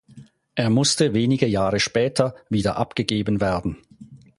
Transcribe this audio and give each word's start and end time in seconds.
Er 0.55 0.71
musste 0.71 1.13
wenige 1.13 1.45
Jahre 1.45 1.79
später 1.79 2.33
wieder 2.49 2.75
abgegeben 2.77 3.39
werden. 3.39 3.77